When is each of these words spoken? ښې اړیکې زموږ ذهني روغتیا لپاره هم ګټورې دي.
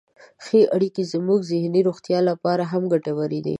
ښې 0.45 0.61
اړیکې 0.75 1.03
زموږ 1.13 1.39
ذهني 1.51 1.81
روغتیا 1.87 2.19
لپاره 2.29 2.63
هم 2.71 2.83
ګټورې 2.93 3.39
دي. 3.45 3.49